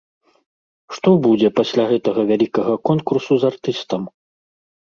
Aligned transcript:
Што 0.97 1.09
будзе 1.25 1.51
пасля 1.59 1.83
гэтага 1.93 2.21
вялікага 2.31 2.73
конкурсу 2.91 3.33
з 3.45 3.53
артыстам? 3.55 4.01